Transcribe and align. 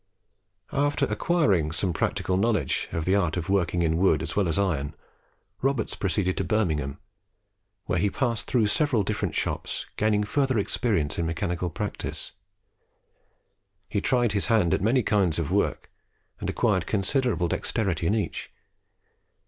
After 0.73 1.05
acquiring 1.05 1.71
some 1.71 1.93
practical 1.93 2.35
knowledge 2.35 2.89
of 2.91 3.05
the 3.05 3.13
art 3.13 3.37
of 3.37 3.49
working 3.49 3.83
in 3.83 3.97
wood 3.97 4.23
as 4.23 4.35
well 4.35 4.47
as 4.47 4.57
iron, 4.57 4.95
Roberts 5.61 5.93
proceeded 5.95 6.37
to 6.37 6.43
Birmingham, 6.43 6.97
where 7.85 7.99
he 7.99 8.09
passed 8.09 8.47
through 8.47 8.65
different 9.05 9.35
shops, 9.35 9.85
gaining 9.97 10.23
further 10.23 10.57
experience 10.57 11.19
in 11.19 11.27
mechanical 11.27 11.69
practice. 11.69 12.31
He 13.87 14.01
tried 14.01 14.31
his 14.31 14.47
hand 14.47 14.73
at 14.73 14.81
many 14.81 15.03
kinds 15.03 15.37
of 15.37 15.51
work, 15.51 15.91
and 16.39 16.49
acquired 16.49 16.87
considerable 16.87 17.47
dexterity 17.47 18.07
in 18.07 18.15
each. 18.15 18.49